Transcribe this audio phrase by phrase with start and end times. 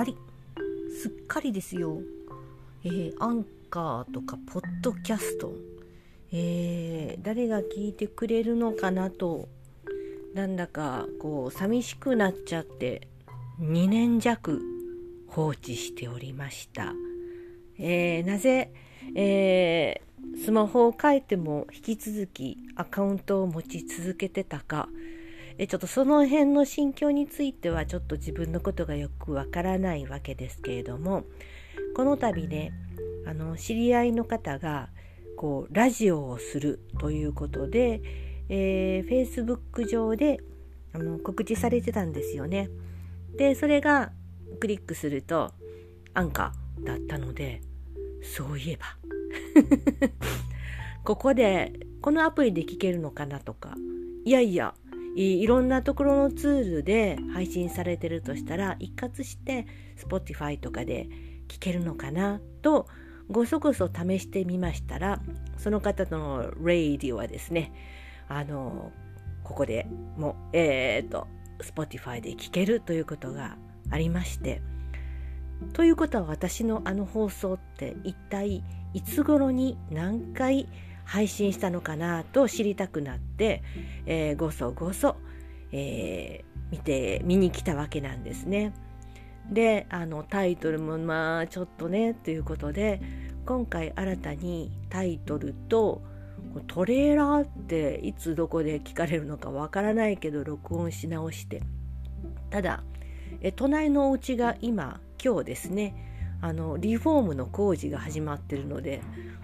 [0.00, 0.16] かり。
[1.02, 1.98] すっかりですよ、
[2.84, 5.52] えー、アンカーとかポッドキャスト、
[6.32, 9.48] えー、誰が聞いてくれるのかなと。
[10.34, 13.08] なんだかこう寂しくなっちゃって。
[13.60, 14.62] 2年弱
[15.28, 16.94] 放置しておりました。
[17.78, 18.72] えー、なぜ、
[19.14, 24.88] えー、スマホを変えても引き続きアカウントを持ち続けてたか、
[25.62, 31.24] えちょっとその辺の心境についてはちょっと自分のことがよくわからないわけですけれども
[31.94, 32.72] この度ね
[33.26, 34.88] あの知り合いの方が
[35.36, 38.00] こうラジオをするということで、
[38.48, 40.40] えー、Facebook 上で
[40.94, 42.70] あの告知されてたんですよね。
[43.36, 44.12] でそれが
[44.60, 45.52] クリックすると
[46.14, 47.60] アンカーだったので
[48.22, 48.96] そういえば
[51.04, 53.74] ここでこのアプリで聞けるのかなとか
[54.24, 54.74] いやいや
[55.16, 59.66] いろんなところのツールで配信されてるとしたら一括して
[59.98, 61.08] Spotify とかで
[61.48, 62.86] 聞けるのかなと
[63.28, 65.20] ごそごそ試してみましたら
[65.56, 67.72] その方のレイディオはですね
[68.28, 68.92] あの
[69.42, 69.86] ここで
[70.16, 71.26] もえっ、と
[71.60, 73.56] Spotify で聞けるということが
[73.90, 74.62] ありまして
[75.72, 78.64] ということは私のあの放送って一体
[78.94, 80.68] いつ頃に何回
[81.10, 83.64] 配信したのかなと知りたくなって、
[84.06, 85.16] えー、ごそごそ、
[85.72, 88.72] えー、見て見に来たわけなんですね。
[89.50, 93.02] であのタイトルもまあちょっとねということで
[93.44, 96.00] 今回新たにタイトルと
[96.68, 101.60] トレーラーっていつどこで聞かれるのかわからないけど録音し直して
[102.50, 102.84] ただ
[103.40, 106.09] え隣のお家が今今日ですね
[106.42, 109.02] あのリフォームの工事が始まってるので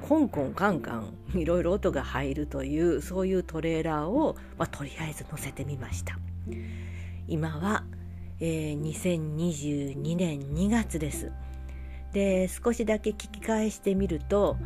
[0.00, 6.18] コンコンカンカンいろいろ音が入るというそういうトレーラーを、まあ、とりあえず乗せてみました。
[7.26, 7.84] 今は、
[8.40, 11.32] えー、2022年2月です。
[12.12, 14.56] で少しだけ聞き返してみると、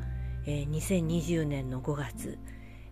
[0.46, 2.38] えー、2020年の5月、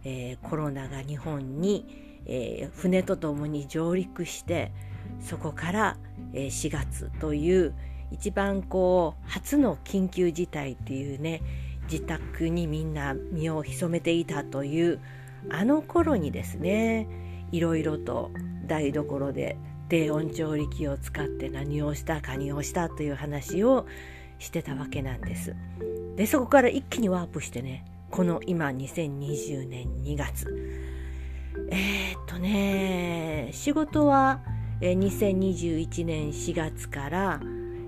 [0.05, 4.73] えー、コロナが日本に、えー、船とともに上陸して
[5.21, 5.97] そこから、
[6.33, 7.75] えー、4月という
[8.11, 11.43] 一番こう初の緊急事態っていうね
[11.91, 15.01] 自宅にみんな身を潜めていたという
[15.51, 17.09] あの頃にですね
[17.53, 18.31] いろいろと
[18.67, 19.57] 台所で
[19.89, 23.87] 低温調理器を使って何をしたかにをしたという話を
[24.39, 25.57] してたわけなんです。
[26.17, 30.47] でそこから一気にワープしてねこの今2020年2月
[31.71, 34.41] えー、っとね仕事は
[34.81, 37.41] 2021年4月から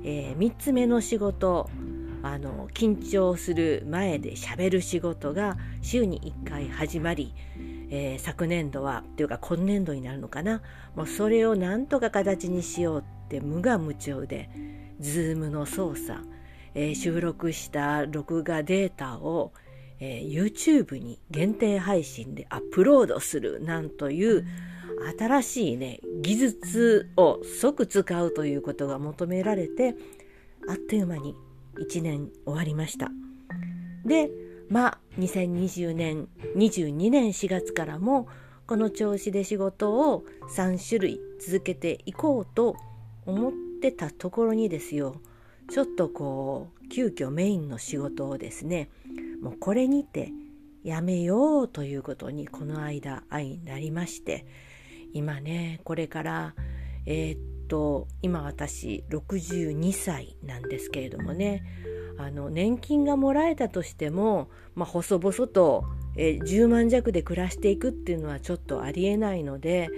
[0.05, 1.71] えー、3つ目の仕事
[2.23, 7.35] あの緊張する前でしゃべる仕事が週に1回始まり、
[7.91, 10.63] えー、昨年度はというか今年度になるのかな。
[10.95, 14.51] もうそれをなんとか形にしようって無我夢中で
[15.01, 16.21] Zoom の操作、
[16.75, 19.53] えー、収録した録画データを、
[19.99, 24.47] えー、YouTube に限定配信でアップロードするなんという、
[25.19, 29.95] 新しいね技術を即使うということが求められて
[30.69, 31.35] あっという間に
[31.79, 33.11] 1年終わりました。
[34.05, 34.31] で
[34.69, 38.29] まあ2020年22年4月からも
[38.67, 40.25] この調子で仕事を
[40.57, 42.77] 3種類続けていこうと
[43.27, 45.21] 思ってたところにですよ
[45.71, 48.89] ちょっとこう急遽メインの仕事をですね
[49.41, 50.33] もうこれにて
[50.85, 54.47] やめようということにこの間愛になりまして
[55.13, 56.55] 今ねこれから
[57.07, 61.65] えー、っと今私62歳なんですけれどもね
[62.19, 65.85] あの年金がもらえたとしても、まあ、細々と、
[66.17, 69.89] えー、10万弱で暮らしていくっていうのはちょっとありえないので、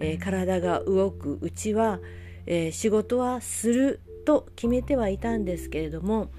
[0.00, 2.00] えー、体が動くうちは、
[2.46, 6.30] えー、仕事はすると決めてはいたんですけれども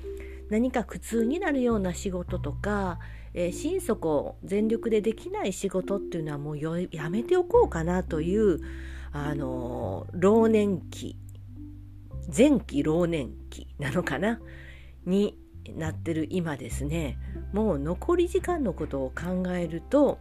[0.50, 3.00] 何か苦痛になるような仕事とか
[3.34, 6.58] えー、心底全力でできない仕事っていうのはもう
[6.92, 8.60] やめておこうかなという、
[9.12, 11.18] あのー、老年期
[12.36, 14.40] 前期老年期なのかな？
[15.06, 15.38] に
[15.76, 17.18] なってる今ですね。
[17.52, 20.20] もう残り時間のことを考えると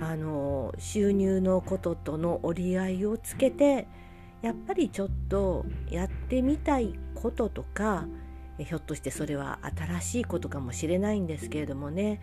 [0.00, 3.86] あの収入のこととの折り合いをつけて
[4.42, 8.06] やっぱりちょっとやってみたいこととか
[8.64, 12.20] ひょっとしてそれは新しいことかもしれないんですけれどもね。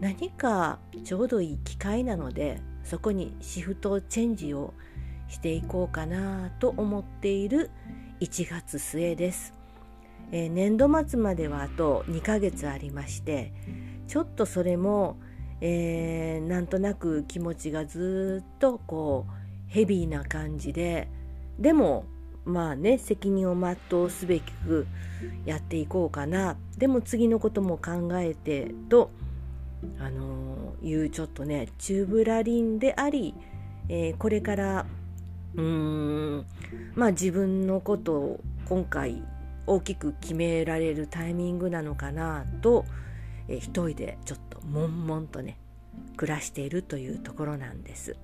[0.00, 4.72] 何かちょうどいい機会なのでそこにシフトチェンジを
[5.28, 7.70] していこうかなと思っている
[8.20, 9.52] 1月末です、
[10.32, 13.52] えー、年度末まではあと2ヶ月ありまして
[14.06, 15.18] ちょっとそれも、
[15.60, 19.32] えー、なんとなく気持ちがずっとこう
[19.66, 21.08] ヘビーな感じで
[21.58, 22.06] でも
[22.46, 24.86] まあね責任を全うすべきく
[25.44, 29.10] やっていこうかなでも次のことも考えてと
[29.98, 33.34] あのいうちょっとねチューブラリンであり、
[33.88, 34.86] えー、これから
[35.54, 36.46] うーん
[36.94, 39.22] まあ自分のことを今回
[39.66, 42.84] 大きく決められるタイミングなのかなと、
[43.48, 45.58] えー、一人でちょっと悶々とね
[46.16, 48.16] 暮らしているというところなんです。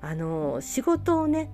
[0.00, 1.50] あの仕事をね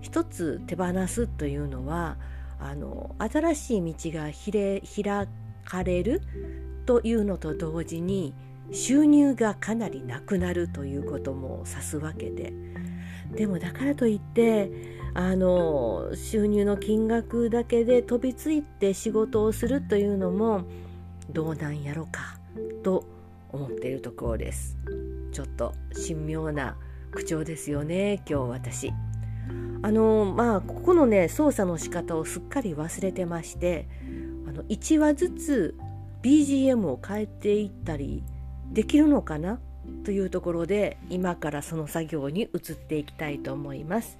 [0.00, 2.16] 一つ手放すというのは
[2.58, 5.28] あの新しい道が開
[5.64, 6.22] かれる
[6.86, 8.34] というのと同時に
[8.72, 12.52] 収入がかなりなくなるということも指すわけで。
[13.34, 14.70] でもだからといって
[15.14, 20.62] あの収入の金額だけで飛びついて仕事をするというのも
[21.30, 22.38] どうなんやろか
[22.84, 23.04] と
[23.50, 24.76] 思っているところです。
[25.32, 26.76] ちょっと神妙な
[27.10, 29.05] 口調ですよね今日私。
[29.82, 33.88] あのまあここのね操作の仕方をすっかり忘れてまして
[34.48, 35.74] あの1話ずつ
[36.22, 38.24] BGM を変えていったり
[38.72, 39.60] できるのかな？
[40.04, 44.18] というところで今からその作業に移っていきたいと思います。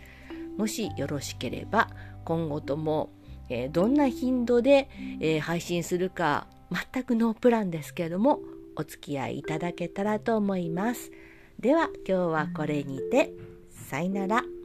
[0.56, 1.90] もしよろしければ
[2.24, 3.10] 今後とも、
[3.48, 4.88] えー、どんな頻度で、
[5.20, 6.46] えー、配信するか
[6.92, 8.40] 全くノープランですけれども
[8.74, 11.10] お付き合いいただけたらと思います。
[11.58, 13.32] では今日はこれにて
[13.70, 14.55] さよなら。